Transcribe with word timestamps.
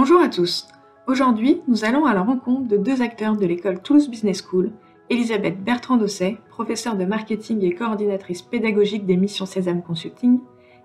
Bonjour 0.00 0.20
à 0.20 0.28
tous. 0.28 0.68
Aujourd'hui, 1.08 1.60
nous 1.66 1.84
allons 1.84 2.06
à 2.06 2.14
la 2.14 2.22
rencontre 2.22 2.68
de 2.68 2.76
deux 2.76 3.02
acteurs 3.02 3.36
de 3.36 3.44
l'école 3.44 3.82
Toulouse 3.82 4.08
Business 4.08 4.44
School, 4.48 4.70
Elisabeth 5.10 5.60
Bertrand-Dosset, 5.64 6.38
professeure 6.50 6.94
de 6.94 7.04
marketing 7.04 7.64
et 7.64 7.74
coordinatrice 7.74 8.42
pédagogique 8.42 9.06
des 9.06 9.16
missions 9.16 9.44
Sésame 9.44 9.82
Consulting, 9.82 10.38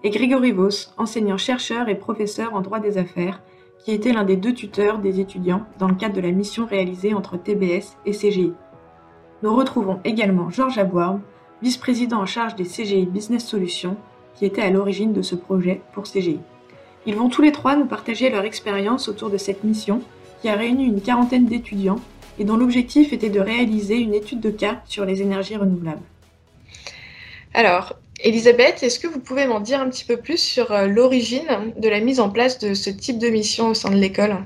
et 0.03 0.09
Grégory 0.09 0.51
Vos, 0.51 0.89
enseignant-chercheur 0.97 1.89
et 1.89 1.95
professeur 1.99 2.55
en 2.55 2.61
droit 2.61 2.79
des 2.79 2.97
affaires, 2.97 3.43
qui 3.85 3.91
était 3.91 4.13
l'un 4.13 4.23
des 4.23 4.35
deux 4.35 4.55
tuteurs 4.55 4.97
des 4.97 5.19
étudiants 5.19 5.67
dans 5.77 5.89
le 5.89 5.93
cadre 5.93 6.15
de 6.15 6.21
la 6.21 6.31
mission 6.31 6.65
réalisée 6.65 7.13
entre 7.13 7.37
TBS 7.37 7.95
et 8.07 8.13
CGI. 8.13 8.53
Nous 9.43 9.55
retrouvons 9.55 9.99
également 10.05 10.49
Georges 10.49 10.79
Abouarbe, 10.79 11.21
vice-président 11.61 12.19
en 12.19 12.25
charge 12.25 12.55
des 12.55 12.65
CGI 12.65 13.05
Business 13.05 13.45
Solutions, 13.45 13.95
qui 14.33 14.45
était 14.45 14.63
à 14.63 14.71
l'origine 14.71 15.13
de 15.13 15.21
ce 15.21 15.35
projet 15.35 15.83
pour 15.93 16.05
CGI. 16.05 16.39
Ils 17.05 17.15
vont 17.15 17.29
tous 17.29 17.41
les 17.41 17.51
trois 17.51 17.75
nous 17.75 17.85
partager 17.85 18.29
leur 18.29 18.45
expérience 18.45 19.09
autour 19.09 19.29
de 19.29 19.37
cette 19.37 19.63
mission 19.63 20.01
qui 20.41 20.49
a 20.49 20.55
réuni 20.55 20.85
une 20.85 21.01
quarantaine 21.01 21.45
d'étudiants 21.45 21.99
et 22.39 22.45
dont 22.45 22.57
l'objectif 22.57 23.13
était 23.13 23.29
de 23.29 23.39
réaliser 23.39 23.97
une 23.97 24.13
étude 24.13 24.39
de 24.39 24.49
cas 24.49 24.81
sur 24.85 25.05
les 25.05 25.21
énergies 25.21 25.55
renouvelables. 25.55 26.01
Alors, 27.53 27.99
Elisabeth, 28.23 28.81
est-ce 28.83 28.99
que 28.99 29.07
vous 29.07 29.19
pouvez 29.19 29.45
m'en 29.45 29.59
dire 29.59 29.81
un 29.81 29.89
petit 29.89 30.05
peu 30.05 30.17
plus 30.17 30.37
sur 30.37 30.71
euh, 30.71 30.87
l'origine 30.87 31.73
de 31.77 31.89
la 31.89 31.99
mise 31.99 32.19
en 32.19 32.29
place 32.29 32.57
de 32.57 32.73
ce 32.73 32.89
type 32.89 33.19
de 33.19 33.27
mission 33.27 33.69
au 33.69 33.73
sein 33.73 33.89
de 33.89 33.97
l'école? 33.97 34.37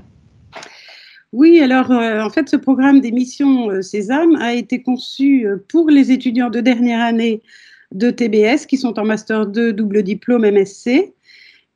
Oui, 1.32 1.60
alors 1.60 1.92
euh, 1.92 2.22
en 2.22 2.30
fait, 2.30 2.50
ce 2.50 2.56
programme 2.56 3.02
des 3.02 3.12
missions 3.12 3.70
euh, 3.70 3.82
Sésame 3.82 4.36
a 4.38 4.54
été 4.54 4.82
conçu 4.82 5.48
pour 5.70 5.90
les 5.90 6.12
étudiants 6.12 6.50
de 6.50 6.60
dernière 6.60 7.02
année 7.02 7.42
de 7.94 8.10
TBS 8.10 8.66
qui 8.66 8.78
sont 8.78 8.98
en 9.00 9.06
master 9.06 9.46
2 9.46 9.74
double 9.74 10.04
diplôme 10.04 10.50
MSC. 10.50 11.14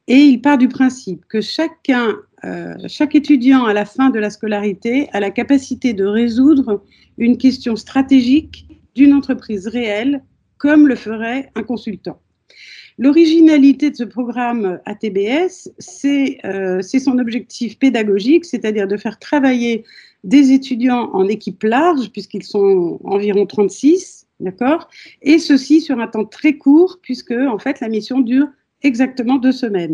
Et 0.07 0.17
il 0.17 0.41
part 0.41 0.57
du 0.57 0.67
principe 0.67 1.25
que 1.29 1.41
chacun, 1.41 2.17
chaque 2.87 3.15
étudiant 3.15 3.65
à 3.65 3.73
la 3.73 3.85
fin 3.85 4.09
de 4.09 4.19
la 4.19 4.29
scolarité 4.29 5.07
a 5.13 5.19
la 5.19 5.29
capacité 5.29 5.93
de 5.93 6.05
résoudre 6.05 6.83
une 7.17 7.37
question 7.37 7.75
stratégique 7.75 8.67
d'une 8.95 9.13
entreprise 9.13 9.67
réelle 9.67 10.23
comme 10.57 10.87
le 10.87 10.95
ferait 10.95 11.49
un 11.55 11.63
consultant. 11.63 12.21
L'originalité 12.97 13.89
de 13.89 13.95
ce 13.95 14.03
programme 14.03 14.79
ATBS, 14.85 15.71
euh, 16.05 16.81
c'est 16.81 16.99
son 16.99 17.17
objectif 17.17 17.79
pédagogique, 17.79 18.45
c'est-à-dire 18.45 18.87
de 18.87 18.97
faire 18.97 19.17
travailler 19.17 19.85
des 20.23 20.51
étudiants 20.51 21.09
en 21.13 21.27
équipe 21.27 21.63
large, 21.63 22.11
puisqu'ils 22.11 22.43
sont 22.43 22.99
environ 23.03 23.47
36, 23.47 24.27
d'accord? 24.39 24.87
Et 25.23 25.39
ceci 25.39 25.81
sur 25.81 25.99
un 25.99 26.07
temps 26.07 26.25
très 26.25 26.57
court, 26.57 26.99
puisque 27.01 27.31
en 27.31 27.57
fait 27.57 27.79
la 27.79 27.89
mission 27.89 28.19
dure 28.19 28.49
exactement 28.83 29.37
deux 29.37 29.51
semaines. 29.51 29.93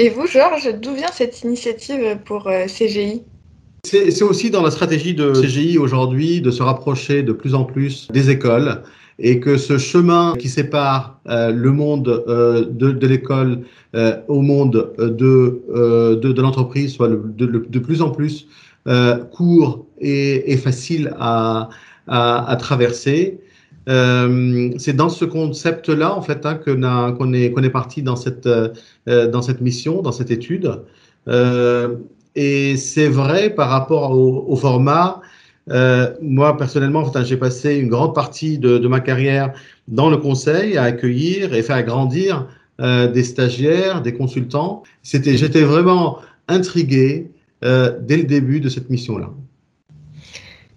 Et 0.00 0.10
vous, 0.10 0.28
Georges, 0.28 0.72
d'où 0.80 0.94
vient 0.94 1.10
cette 1.12 1.42
initiative 1.42 2.18
pour 2.24 2.46
euh, 2.46 2.66
CGI 2.66 3.22
c'est 3.84 4.22
aussi 4.22 4.50
dans 4.50 4.62
la 4.62 4.72
stratégie 4.72 5.14
de 5.14 5.32
CGI 5.32 5.78
aujourd'hui 5.78 6.40
de 6.40 6.50
se 6.50 6.62
rapprocher 6.62 7.22
de 7.22 7.32
plus 7.32 7.54
en 7.54 7.64
plus 7.64 8.08
des 8.10 8.28
écoles 8.28 8.82
et 9.20 9.38
que 9.38 9.56
ce 9.56 9.78
chemin 9.78 10.34
qui 10.38 10.48
sépare 10.48 11.20
euh, 11.28 11.52
le 11.52 11.70
monde 11.70 12.24
euh, 12.28 12.66
de, 12.68 13.06
l'école 13.06 13.60
au 14.26 14.42
monde 14.42 14.92
de, 14.98 15.62
de, 16.20 16.42
l'entreprise 16.42 16.92
soit 16.92 17.08
de, 17.08 17.78
plus 17.78 18.02
en 18.02 18.10
plus 18.10 18.48
court 19.30 19.86
et, 20.00 20.56
facile 20.56 21.14
à, 21.18 21.70
à 22.08 22.56
traverser. 22.56 23.38
C'est 23.88 24.92
dans 24.92 25.08
ce 25.08 25.24
concept-là, 25.24 26.14
en 26.14 26.20
fait, 26.22 26.44
hein, 26.44 26.56
qu'on 26.56 27.32
est, 27.32 27.70
parti 27.70 28.02
dans 28.02 28.16
cette, 28.16 28.48
dans 29.06 29.42
cette 29.42 29.60
mission, 29.60 30.02
dans 30.02 30.12
cette 30.12 30.30
étude. 30.30 30.70
et 32.36 32.76
c'est 32.76 33.08
vrai 33.08 33.50
par 33.50 33.70
rapport 33.70 34.12
au, 34.12 34.56
format 34.56 35.22
euh, 35.70 36.14
moi, 36.22 36.56
personnellement, 36.56 37.04
j'ai 37.22 37.36
passé 37.36 37.76
une 37.76 37.88
grande 37.88 38.14
partie 38.14 38.58
de, 38.58 38.86
ma 38.88 39.00
carrière 39.00 39.52
dans 39.86 40.10
le 40.10 40.16
conseil, 40.16 40.76
à 40.76 40.84
accueillir 40.84 41.54
et 41.54 41.62
faire 41.62 41.82
grandir 41.82 42.48
euh, 42.80 43.08
des 43.08 43.24
stagiaires, 43.24 44.02
des 44.02 44.14
consultants. 44.14 44.82
J'étais 45.02 45.62
vraiment 45.62 46.18
intrigué 46.48 47.30
euh, 47.64 47.98
dès 48.00 48.18
le 48.18 48.24
début 48.24 48.60
de 48.60 48.68
cette 48.68 48.88
mission-là. 48.88 49.30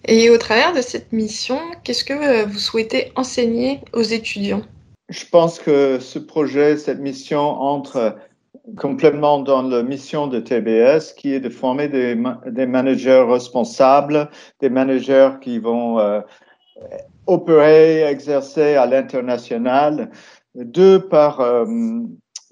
Et 0.05 0.29
au 0.29 0.37
travers 0.37 0.73
de 0.73 0.81
cette 0.81 1.11
mission, 1.11 1.59
qu'est-ce 1.83 2.03
que 2.03 2.45
vous 2.45 2.59
souhaitez 2.59 3.11
enseigner 3.15 3.81
aux 3.93 4.01
étudiants? 4.01 4.63
Je 5.09 5.25
pense 5.25 5.59
que 5.59 5.99
ce 5.99 6.19
projet, 6.19 6.77
cette 6.77 6.99
mission 6.99 7.39
entre 7.39 8.15
complètement 8.77 9.39
dans 9.39 9.63
la 9.63 9.83
mission 9.83 10.27
de 10.27 10.39
TBS, 10.39 11.13
qui 11.13 11.33
est 11.33 11.39
de 11.39 11.49
former 11.49 11.87
des, 11.87 12.17
des 12.47 12.65
managers 12.65 13.25
responsables, 13.27 14.29
des 14.59 14.69
managers 14.69 15.31
qui 15.41 15.59
vont 15.59 15.99
euh, 15.99 16.21
opérer, 17.27 18.03
exercer 18.03 18.75
à 18.75 18.85
l'international. 18.85 20.11
Deux, 20.55 20.99
par 21.07 21.39
euh, 21.39 21.65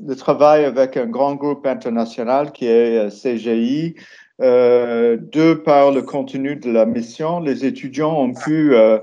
le 0.05 0.15
travail 0.15 0.65
avec 0.65 0.97
un 0.97 1.07
grand 1.07 1.35
groupe 1.35 1.65
international 1.65 2.51
qui 2.51 2.65
est 2.67 2.97
euh, 2.97 3.09
CGI. 3.09 3.95
Euh, 4.41 5.17
deux, 5.17 5.61
par 5.63 5.91
le 5.91 6.01
contenu 6.01 6.55
de 6.55 6.71
la 6.71 6.85
mission, 6.85 7.39
les 7.39 7.65
étudiants 7.65 8.17
ont 8.17 8.33
pu 8.33 8.73
euh, 8.73 8.99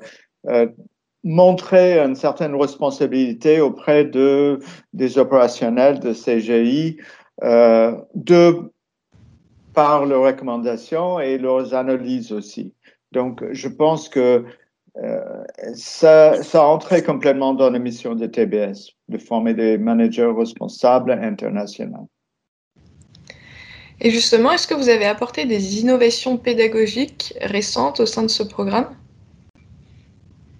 montrer 1.26 1.98
une 1.98 2.14
certaine 2.14 2.54
responsabilité 2.54 3.60
auprès 3.60 4.04
de, 4.04 4.60
des 4.92 5.18
opérationnels 5.18 5.98
de 5.98 6.12
CGI, 6.12 6.98
euh, 7.42 7.96
de 8.14 8.72
par 9.74 10.06
leurs 10.06 10.22
recommandations 10.22 11.20
et 11.20 11.36
leurs 11.36 11.74
analyses 11.74 12.32
aussi. 12.32 12.72
Donc, 13.12 13.44
je 13.52 13.68
pense 13.68 14.08
que 14.08 14.44
euh, 15.02 15.44
ça, 15.74 16.42
ça 16.42 16.66
entrait 16.66 17.02
complètement 17.02 17.52
dans 17.52 17.70
la 17.70 17.78
mission 17.78 18.14
de 18.14 18.26
TBS, 18.26 18.94
de 19.08 19.18
former 19.18 19.52
des 19.52 19.76
managers 19.76 20.32
responsables 20.34 21.10
internationaux. 21.10 22.08
Et 24.00 24.10
justement, 24.10 24.52
est-ce 24.52 24.66
que 24.66 24.74
vous 24.74 24.88
avez 24.88 25.06
apporté 25.06 25.46
des 25.46 25.80
innovations 25.80 26.36
pédagogiques 26.36 27.34
récentes 27.40 28.00
au 28.00 28.06
sein 28.06 28.22
de 28.22 28.28
ce 28.28 28.42
programme? 28.42 28.94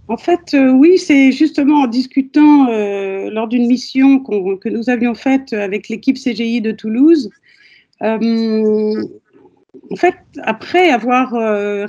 En 0.08 0.16
fait, 0.16 0.54
euh, 0.54 0.70
oui, 0.70 0.98
c'est 0.98 1.32
justement 1.32 1.82
en 1.82 1.86
discutant 1.88 2.68
euh, 2.68 3.28
lors 3.30 3.48
d'une 3.48 3.66
mission 3.66 4.20
que 4.20 4.68
nous 4.68 4.88
avions 4.88 5.14
faite 5.14 5.52
avec 5.52 5.88
l'équipe 5.88 6.16
CGI 6.16 6.60
de 6.60 6.70
Toulouse. 6.70 7.30
Euh, 8.02 9.02
en 9.90 9.96
fait, 9.96 10.14
après 10.42 10.90
avoir 10.90 11.32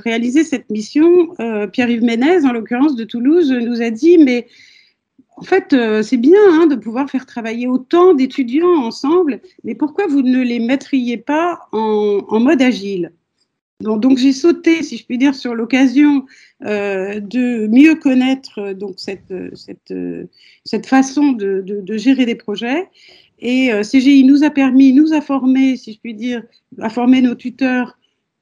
réalisé 0.02 0.44
cette 0.44 0.68
mission, 0.70 1.34
Pierre-Yves 1.72 2.04
Ménez, 2.04 2.44
en 2.44 2.52
l'occurrence 2.52 2.94
de 2.94 3.04
Toulouse, 3.04 3.50
nous 3.50 3.82
a 3.82 3.90
dit, 3.90 4.18
mais 4.18 4.46
en 5.38 5.42
fait, 5.42 5.74
c'est 6.02 6.16
bien 6.16 6.40
hein, 6.50 6.66
de 6.66 6.74
pouvoir 6.74 7.08
faire 7.08 7.26
travailler 7.26 7.66
autant 7.66 8.14
d'étudiants 8.14 8.84
ensemble, 8.84 9.40
mais 9.64 9.74
pourquoi 9.74 10.06
vous 10.06 10.22
ne 10.22 10.42
les 10.42 10.58
mettriez 10.58 11.16
pas 11.16 11.68
en 11.72 12.40
mode 12.40 12.60
agile? 12.60 13.12
Donc, 13.80 14.18
j'ai 14.18 14.32
sauté, 14.32 14.82
si 14.82 14.96
je 14.96 15.04
puis 15.04 15.18
dire, 15.18 15.36
sur 15.36 15.54
l'occasion 15.54 16.26
euh, 16.64 17.20
de 17.20 17.68
mieux 17.68 17.94
connaître 17.94 18.58
euh, 18.58 18.74
donc 18.74 18.94
cette, 18.96 19.32
cette, 19.54 19.94
cette 20.64 20.86
façon 20.86 21.30
de, 21.32 21.84
gérer 21.96 22.26
des 22.26 22.34
projets. 22.34 22.88
Et 23.38 23.72
euh, 23.72 23.82
CGI 23.82 24.24
nous 24.24 24.42
a 24.42 24.50
permis, 24.50 24.92
nous 24.92 25.12
a 25.12 25.20
formé, 25.20 25.76
si 25.76 25.92
je 25.92 26.00
puis 26.00 26.14
dire, 26.14 26.42
à 26.80 26.88
former 26.88 27.22
nos 27.22 27.36
tuteurs 27.36 27.96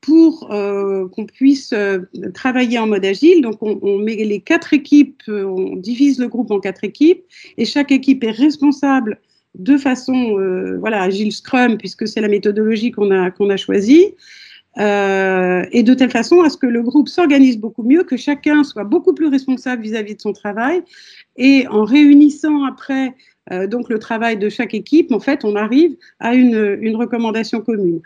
pour 0.06 0.52
euh, 0.52 1.08
qu'on 1.08 1.26
puisse 1.26 1.72
euh, 1.72 1.98
travailler 2.32 2.78
en 2.78 2.86
mode 2.86 3.04
agile. 3.04 3.42
Donc, 3.42 3.56
on, 3.60 3.98
met 3.98 4.14
les 4.14 4.40
quatre 4.40 4.72
équipes, 4.72 5.22
on 5.28 5.76
divise 5.76 6.20
le 6.20 6.28
groupe 6.28 6.50
en 6.52 6.60
quatre 6.60 6.84
équipes, 6.84 7.24
et 7.58 7.64
chaque 7.64 7.90
équipe 7.90 8.22
est 8.22 8.30
responsable 8.30 9.18
de 9.56 9.76
façon, 9.78 10.36
voilà, 10.80 11.02
agile 11.02 11.32
Scrum, 11.32 11.78
puisque 11.78 12.06
c'est 12.06 12.20
la 12.20 12.28
méthodologie 12.28 12.90
qu'on 12.90 13.10
a 13.10 13.30
qu'on 13.30 13.48
a 13.48 13.56
choisie. 13.56 14.14
Euh, 14.78 15.64
et 15.72 15.82
de 15.82 15.94
telle 15.94 16.10
façon 16.10 16.42
à 16.42 16.50
ce 16.50 16.58
que 16.58 16.66
le 16.66 16.82
groupe 16.82 17.08
s'organise 17.08 17.58
beaucoup 17.58 17.82
mieux, 17.82 18.04
que 18.04 18.16
chacun 18.16 18.62
soit 18.62 18.84
beaucoup 18.84 19.14
plus 19.14 19.28
responsable 19.28 19.82
vis-à-vis 19.82 20.16
de 20.16 20.20
son 20.20 20.32
travail. 20.32 20.82
Et 21.36 21.66
en 21.68 21.84
réunissant 21.84 22.64
après 22.64 23.14
euh, 23.52 23.66
donc 23.66 23.88
le 23.88 23.98
travail 23.98 24.36
de 24.36 24.48
chaque 24.48 24.74
équipe, 24.74 25.12
en 25.12 25.20
fait, 25.20 25.44
on 25.44 25.56
arrive 25.56 25.96
à 26.20 26.34
une 26.34 26.96
recommandation 26.96 27.60
commune. 27.60 28.00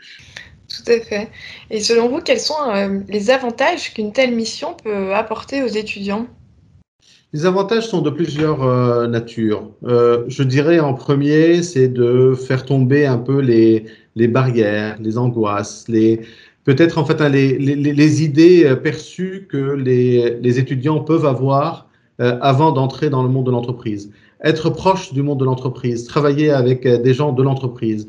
Tout 0.71 0.93
à 0.93 1.01
fait. 1.01 1.29
Et 1.71 1.81
selon 1.81 2.09
vous, 2.09 2.21
quels 2.21 2.39
sont 2.39 2.55
euh, 2.69 3.01
les 3.09 3.31
avantages 3.31 3.93
qu'une 3.93 4.13
telle 4.13 4.35
mission 4.35 4.77
peut 4.83 5.15
apporter 5.15 5.63
aux 5.63 5.69
étudiants? 5.69 6.27
Les 7.33 7.45
avantages 7.45 7.89
sont 7.89 8.03
de 8.03 8.11
plusieurs 8.11 8.63
euh, 8.63 9.07
natures. 9.07 9.71
Euh, 9.85 10.25
je 10.29 10.43
dirais 10.43 10.79
en 10.79 10.95
premier, 10.95 11.63
c'est 11.63 11.89
de 11.89 12.35
faire 12.35 12.65
tomber 12.65 13.07
un 13.07 13.19
peu 13.19 13.41
les, 13.41 13.87
les 14.15 14.29
barrières, 14.29 14.97
les 15.01 15.19
angoisses, 15.19 15.87
les, 15.89 16.21
peut-être 16.65 16.99
en 16.99 17.05
fait 17.05 17.21
hein, 17.21 17.29
les, 17.29 17.59
les, 17.59 17.77
les, 17.77 18.25
idées 18.25 18.77
perçues 18.83 19.47
que 19.49 19.75
les, 19.75 20.39
les 20.41 20.59
étudiants 20.59 21.01
peuvent 21.01 21.27
avoir 21.27 21.90
euh, 22.21 22.39
avant 22.41 22.73
d'entrer 22.73 23.11
dans 23.11 23.23
le 23.23 23.29
monde 23.29 23.47
de 23.47 23.51
l'entreprise. 23.51 24.11
être 24.43 24.71
proche 24.71 25.13
du 25.13 25.23
monde 25.23 25.41
de 25.41 25.45
l'entreprise, 25.45 26.05
travailler 26.05 26.51
avec 26.51 26.87
des 26.87 27.15
gens 27.15 27.33
de 27.33 27.43
l'entreprise, 27.43 28.09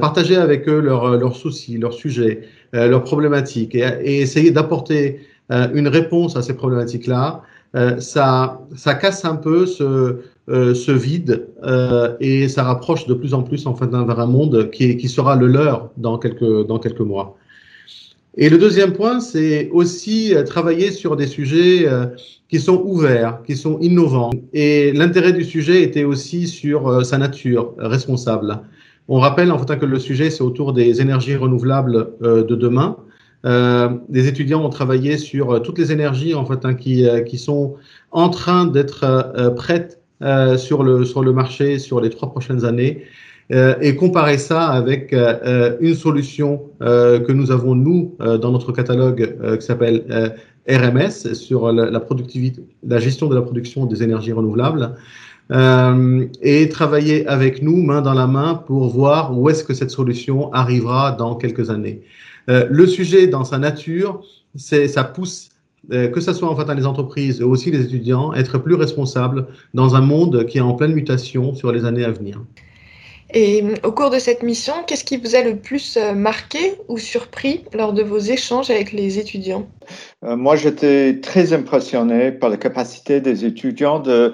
partager 0.00 0.36
avec 0.36 0.68
eux 0.68 0.80
leurs, 0.80 1.16
leurs 1.16 1.36
soucis, 1.36 1.78
leurs 1.78 1.92
sujets, 1.92 2.42
leurs 2.72 3.04
problématiques 3.04 3.76
et, 3.76 3.86
et 4.02 4.20
essayer 4.20 4.50
d'apporter 4.50 5.20
une 5.50 5.86
réponse 5.86 6.34
à 6.36 6.42
ces 6.42 6.54
problématiques-là, 6.54 7.42
ça, 8.00 8.60
ça 8.74 8.94
casse 8.94 9.24
un 9.24 9.36
peu 9.36 9.66
ce, 9.66 10.16
ce 10.48 10.90
vide 10.90 11.46
et 12.18 12.48
ça 12.48 12.64
rapproche 12.64 13.06
de 13.06 13.14
plus 13.14 13.32
en 13.32 13.42
plus 13.44 13.68
en 13.68 13.74
fait 13.76 13.86
vers 13.86 14.20
un 14.20 14.26
monde 14.26 14.70
qui, 14.72 14.96
qui 14.96 15.08
sera 15.08 15.36
le 15.36 15.46
leur 15.46 15.90
dans 15.96 16.18
quelques, 16.18 16.66
dans 16.66 16.80
quelques 16.80 17.06
mois. 17.12 17.36
Et 18.36 18.48
le 18.48 18.58
deuxième 18.58 18.92
point, 18.92 19.20
c'est 19.20 19.68
aussi 19.70 20.34
euh, 20.34 20.44
travailler 20.44 20.90
sur 20.90 21.16
des 21.16 21.26
sujets 21.26 21.88
euh, 21.88 22.06
qui 22.48 22.60
sont 22.60 22.82
ouverts, 22.84 23.40
qui 23.46 23.56
sont 23.56 23.78
innovants. 23.80 24.30
Et 24.52 24.92
l'intérêt 24.92 25.32
du 25.32 25.44
sujet 25.44 25.82
était 25.82 26.04
aussi 26.04 26.46
sur 26.46 26.88
euh, 26.88 27.02
sa 27.02 27.18
nature 27.18 27.74
responsable. 27.78 28.60
On 29.08 29.18
rappelle 29.18 29.50
en 29.50 29.58
fait 29.58 29.78
que 29.78 29.86
le 29.86 29.98
sujet, 29.98 30.30
c'est 30.30 30.42
autour 30.42 30.72
des 30.72 31.00
énergies 31.00 31.36
renouvelables 31.36 32.10
de 32.20 32.54
demain. 32.54 32.98
Euh, 33.46 33.88
des 34.10 34.28
étudiants 34.28 34.62
ont 34.62 34.68
travaillé 34.68 35.16
sur 35.16 35.62
toutes 35.62 35.78
les 35.78 35.92
énergies 35.92 36.34
en 36.34 36.44
fait 36.44 36.64
hein, 36.64 36.74
qui, 36.74 37.06
qui 37.24 37.38
sont 37.38 37.76
en 38.10 38.28
train 38.28 38.66
d'être 38.66 39.54
prêtes 39.56 40.02
sur, 40.58 40.82
le, 40.82 41.06
sur 41.06 41.22
le 41.22 41.32
marché 41.32 41.78
sur 41.78 42.02
les 42.02 42.10
trois 42.10 42.30
prochaines 42.30 42.66
années 42.66 43.04
et 43.50 43.96
comparer 43.96 44.38
ça 44.38 44.66
avec 44.66 45.12
euh, 45.12 45.38
euh, 45.44 45.76
une 45.80 45.94
solution 45.94 46.62
que 46.80 47.32
nous 47.32 47.50
avons 47.50 47.74
nous 47.74 48.14
dans 48.18 48.52
notre 48.52 48.72
catalogue 48.72 49.56
qui 49.58 49.66
s'appelle 49.66 50.34
RMS 50.68 51.34
sur 51.34 51.72
la, 51.72 52.00
productivité, 52.00 52.62
la 52.86 52.98
gestion 52.98 53.28
de 53.28 53.34
la 53.34 53.42
production 53.42 53.86
des 53.86 54.02
énergies 54.02 54.32
renouvelables. 54.32 54.94
Euh, 55.50 56.26
et 56.42 56.68
travailler 56.68 57.26
avec 57.26 57.62
nous 57.62 57.76
main 57.76 58.02
dans 58.02 58.12
la 58.12 58.26
main 58.26 58.54
pour 58.54 58.88
voir 58.88 59.36
où 59.36 59.48
est-ce 59.48 59.64
que 59.64 59.72
cette 59.72 59.90
solution 59.90 60.52
arrivera 60.52 61.12
dans 61.12 61.36
quelques 61.36 61.70
années. 61.70 62.02
Euh, 62.50 62.66
le 62.70 62.86
sujet 62.86 63.28
dans 63.28 63.44
sa 63.44 63.58
nature, 63.58 64.22
c'est 64.56 64.88
ça 64.88 65.04
pousse 65.04 65.48
euh, 65.90 66.08
que 66.08 66.20
ce 66.20 66.34
soit 66.34 66.50
en 66.50 66.56
fait 66.56 66.66
dans 66.66 66.74
les 66.74 66.84
entreprises 66.84 67.40
et 67.40 67.44
aussi 67.44 67.70
les 67.70 67.80
étudiants, 67.80 68.34
être 68.34 68.58
plus 68.58 68.74
responsables 68.74 69.46
dans 69.72 69.94
un 69.94 70.02
monde 70.02 70.44
qui 70.44 70.58
est 70.58 70.62
en 70.62 70.74
pleine 70.74 70.92
mutation 70.92 71.54
sur 71.54 71.72
les 71.72 71.86
années 71.86 72.04
à 72.04 72.10
venir. 72.10 72.42
Et 73.34 73.62
euh, 73.62 73.74
au 73.84 73.92
cours 73.92 74.10
de 74.10 74.18
cette 74.18 74.42
mission, 74.42 74.72
qu'est-ce 74.86 75.04
qui 75.04 75.18
vous 75.18 75.34
a 75.34 75.42
le 75.42 75.56
plus 75.56 75.96
euh, 75.96 76.14
marqué 76.14 76.74
ou 76.88 76.98
surpris 76.98 77.64
lors 77.74 77.92
de 77.92 78.02
vos 78.02 78.18
échanges 78.18 78.70
avec 78.70 78.92
les 78.92 79.18
étudiants? 79.18 79.66
Euh, 80.24 80.36
Moi, 80.36 80.56
j'étais 80.56 81.20
très 81.20 81.52
impressionné 81.52 82.32
par 82.32 82.48
la 82.50 82.56
capacité 82.56 83.20
des 83.20 83.44
étudiants 83.44 84.00
de 84.00 84.32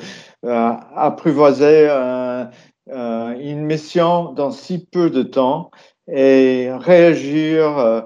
une 2.86 3.64
mission 3.64 4.32
dans 4.32 4.50
si 4.50 4.86
peu 4.86 5.08
de 5.08 5.22
temps 5.22 5.70
et 6.06 6.68
réagir, 6.70 8.04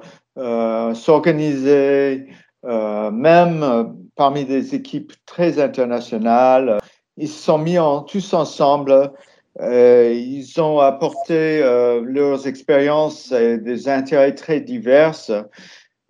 s'organiser, 0.95 2.27
même 2.63 3.95
parmi 4.15 4.45
des 4.45 4.77
équipes 4.77 5.13
très 5.27 5.61
internationales. 5.61 6.79
Ils 7.17 7.29
se 7.29 7.43
sont 7.43 7.59
mis 7.59 7.79
en, 7.79 8.03
tous 8.03 8.33
ensemble 8.35 9.13
ils 9.61 10.61
ont 10.61 10.79
apporté 10.79 11.63
euh, 11.63 12.01
leurs 12.05 12.47
expériences 12.47 13.33
et 13.33 13.59
des 13.59 13.89
intérêts 13.89 14.35
très 14.35 14.61
divers. 14.61 15.15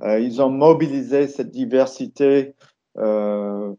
Euh, 0.02 0.20
ils 0.20 0.40
ont 0.40 0.50
mobilisé 0.50 1.26
cette 1.26 1.50
diversité 1.50 2.54
euh, 2.98 3.72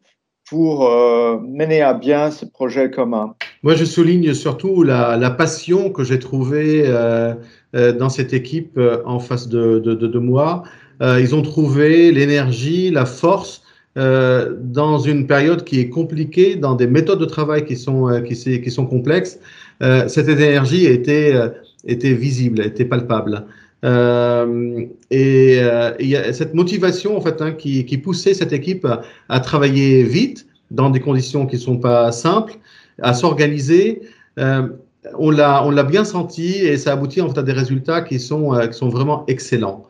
pour 0.49 0.87
euh, 0.87 1.39
mener 1.41 1.81
à 1.83 1.93
bien 1.93 2.31
ce 2.31 2.43
projet 2.43 2.89
commun. 2.89 3.35
Moi, 3.61 3.75
je 3.75 3.85
souligne 3.85 4.33
surtout 4.33 4.81
la, 4.81 5.29
passion 5.29 5.91
que 5.91 6.03
j'ai 6.03 6.17
trouvée 6.17 6.83
euh, 6.85 7.35
dans 7.73 8.09
cette 8.09 8.33
équipe 8.33 8.79
en 9.05 9.19
face 9.19 9.47
de, 9.47 9.77
de, 9.77 9.93
de 9.93 10.19
moi. 10.19 10.63
ils 11.01 11.35
ont 11.35 11.43
trouvé 11.43 12.11
l'énergie, 12.11 12.89
la 12.89 13.05
force 13.05 13.61
euh, 13.97 14.55
dans 14.61 14.99
une 14.99 15.25
période 15.25 15.63
qui 15.63 15.79
est 15.79 15.89
compliquée, 15.89 16.55
dans 16.55 16.75
des 16.75 16.87
méthodes 16.87 17.19
de 17.19 17.25
travail 17.25 17.65
qui 17.65 17.75
sont, 17.75 18.07
euh, 18.07 18.21
qui, 18.21 18.35
qui, 18.35 18.71
sont 18.71 18.85
complexes, 18.85 19.39
euh, 19.81 20.07
cette 20.07 20.27
énergie 20.27 20.85
était, 20.85 21.33
euh, 21.33 21.49
était 21.85 22.13
visible, 22.13 22.61
était 22.61 22.85
palpable. 22.85 23.45
Euh, 23.85 24.85
et 25.09 25.59
il 25.99 26.07
y 26.07 26.15
a 26.17 26.33
cette 26.33 26.53
motivation 26.53 27.15
en 27.15 27.21
fait 27.21 27.41
hein, 27.41 27.53
qui, 27.53 27.85
qui, 27.85 27.97
poussait 27.97 28.33
cette 28.33 28.51
équipe 28.51 28.85
à, 29.29 29.39
travailler 29.39 30.03
vite 30.03 30.47
dans 30.69 30.89
des 30.89 30.99
conditions 30.99 31.45
qui 31.45 31.55
ne 31.55 31.61
sont 31.61 31.77
pas 31.77 32.11
simples, 32.11 32.55
à 33.01 33.13
s'organiser. 33.13 34.01
on 34.37 35.29
l'a 35.31 35.65
on 35.65 35.71
l'a 35.71 35.83
bien 35.83 36.03
senti 36.03 36.55
et 36.55 36.77
ça 36.77 36.91
aboutit 36.91 37.21
en 37.21 37.29
fait 37.29 37.39
à 37.39 37.43
des 37.43 37.53
résultats 37.53 38.01
qui 38.01 38.19
sont 38.19 38.51
qui 38.67 38.77
sont 38.77 38.89
vraiment 38.89 39.23
excellents. 39.27 39.88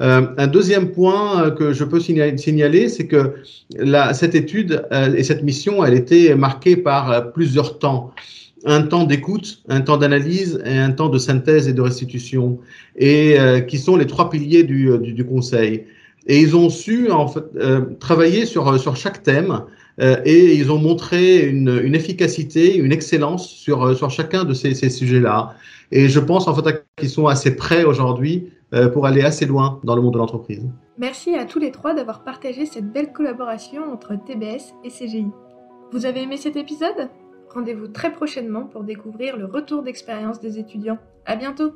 Euh, 0.00 0.26
un 0.38 0.46
deuxième 0.46 0.92
point 0.92 1.44
euh, 1.44 1.50
que 1.50 1.72
je 1.72 1.84
peux 1.84 2.00
signaler, 2.00 2.88
c'est 2.88 3.06
que 3.06 3.34
cette 4.14 4.34
étude 4.34 4.82
euh, 4.92 5.12
et 5.14 5.22
cette 5.24 5.42
mission, 5.42 5.84
elle 5.84 5.94
était 5.94 6.34
marquée 6.34 6.76
par 6.76 7.10
euh, 7.10 7.20
plusieurs 7.20 7.78
temps. 7.78 8.12
Un 8.64 8.82
temps 8.82 9.04
d'écoute, 9.04 9.62
un 9.68 9.80
temps 9.80 9.96
d'analyse 9.96 10.62
et 10.66 10.76
un 10.76 10.90
temps 10.90 11.08
de 11.08 11.18
synthèse 11.18 11.66
et 11.66 11.72
de 11.72 11.80
restitution, 11.80 12.58
et 12.96 13.40
euh, 13.40 13.60
qui 13.60 13.78
sont 13.78 13.96
les 13.96 14.06
trois 14.06 14.28
piliers 14.28 14.64
du, 14.64 14.90
du, 14.98 15.14
du, 15.14 15.24
conseil. 15.24 15.84
Et 16.26 16.40
ils 16.40 16.54
ont 16.54 16.68
su 16.68 17.10
en 17.10 17.26
fait 17.26 17.44
travailler 18.00 18.44
sur 18.44 18.78
sur 18.78 18.96
chaque 18.96 19.22
thème 19.22 19.62
et 19.98 20.54
ils 20.54 20.70
ont 20.70 20.78
montré 20.78 21.46
une, 21.46 21.80
une, 21.82 21.94
efficacité, 21.94 22.76
une 22.76 22.92
excellence 22.92 23.48
sur 23.48 23.96
sur 23.96 24.10
chacun 24.10 24.44
de 24.44 24.52
ces, 24.52 24.74
ces 24.74 24.90
sujets-là. 24.90 25.54
Et 25.90 26.10
je 26.10 26.20
pense 26.20 26.46
en 26.46 26.54
fait 26.54 26.84
qu'ils 26.98 27.08
sont 27.08 27.28
assez 27.28 27.56
prêts 27.56 27.84
aujourd'hui 27.84 28.44
euh, 28.44 28.59
pour 28.92 29.06
aller 29.06 29.22
assez 29.22 29.46
loin 29.46 29.80
dans 29.84 29.96
le 29.96 30.02
monde 30.02 30.14
de 30.14 30.18
l'entreprise. 30.18 30.68
Merci 30.98 31.34
à 31.34 31.44
tous 31.44 31.58
les 31.58 31.72
trois 31.72 31.94
d'avoir 31.94 32.22
partagé 32.22 32.66
cette 32.66 32.92
belle 32.92 33.12
collaboration 33.12 33.92
entre 33.92 34.14
TBS 34.14 34.74
et 34.84 34.90
CGI. 34.90 35.30
Vous 35.92 36.06
avez 36.06 36.22
aimé 36.22 36.36
cet 36.36 36.56
épisode? 36.56 37.10
Rendez-vous 37.52 37.88
très 37.88 38.12
prochainement 38.12 38.64
pour 38.64 38.84
découvrir 38.84 39.36
le 39.36 39.46
retour 39.46 39.82
d'expérience 39.82 40.40
des 40.40 40.58
étudiants. 40.58 40.98
À 41.26 41.34
bientôt 41.34 41.72